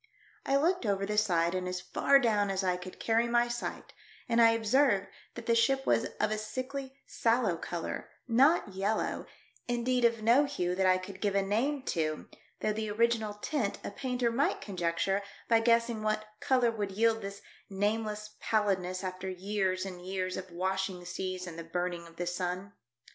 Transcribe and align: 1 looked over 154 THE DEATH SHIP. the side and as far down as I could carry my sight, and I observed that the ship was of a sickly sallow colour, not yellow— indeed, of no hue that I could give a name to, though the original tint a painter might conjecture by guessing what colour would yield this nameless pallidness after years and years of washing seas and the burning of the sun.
1 0.47 0.55
looked 0.61 0.83
over 0.83 1.05
154 1.05 1.05
THE 1.05 1.05
DEATH 1.05 1.17
SHIP. 1.17 1.17
the 1.17 1.23
side 1.51 1.55
and 1.59 1.67
as 1.69 1.79
far 1.81 2.17
down 2.19 2.49
as 2.49 2.63
I 2.63 2.75
could 2.75 2.99
carry 2.99 3.27
my 3.27 3.47
sight, 3.47 3.93
and 4.27 4.41
I 4.41 4.49
observed 4.49 5.05
that 5.35 5.45
the 5.45 5.53
ship 5.53 5.85
was 5.85 6.05
of 6.19 6.31
a 6.31 6.39
sickly 6.39 6.97
sallow 7.05 7.55
colour, 7.55 8.09
not 8.27 8.73
yellow— 8.73 9.27
indeed, 9.67 10.03
of 10.03 10.23
no 10.23 10.45
hue 10.45 10.73
that 10.73 10.87
I 10.87 10.97
could 10.97 11.21
give 11.21 11.35
a 11.35 11.43
name 11.43 11.83
to, 11.83 12.27
though 12.61 12.73
the 12.73 12.89
original 12.89 13.35
tint 13.43 13.77
a 13.83 13.91
painter 13.91 14.31
might 14.31 14.59
conjecture 14.59 15.21
by 15.47 15.59
guessing 15.59 16.01
what 16.01 16.25
colour 16.39 16.71
would 16.71 16.91
yield 16.93 17.21
this 17.21 17.43
nameless 17.69 18.31
pallidness 18.41 19.03
after 19.03 19.29
years 19.29 19.85
and 19.85 20.03
years 20.03 20.35
of 20.35 20.49
washing 20.49 21.05
seas 21.05 21.45
and 21.45 21.59
the 21.59 21.63
burning 21.63 22.07
of 22.07 22.15
the 22.15 22.25
sun. 22.25 22.73